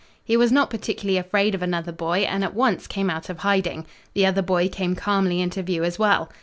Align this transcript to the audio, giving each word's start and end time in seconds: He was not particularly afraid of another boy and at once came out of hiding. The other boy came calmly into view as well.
He 0.23 0.35
was 0.35 0.51
not 0.51 0.71
particularly 0.71 1.19
afraid 1.19 1.53
of 1.53 1.61
another 1.61 1.91
boy 1.91 2.21
and 2.21 2.43
at 2.43 2.55
once 2.55 2.87
came 2.87 3.07
out 3.07 3.29
of 3.29 3.37
hiding. 3.37 3.85
The 4.15 4.25
other 4.25 4.41
boy 4.41 4.67
came 4.67 4.95
calmly 4.95 5.39
into 5.41 5.61
view 5.61 5.83
as 5.83 5.99
well. 5.99 6.31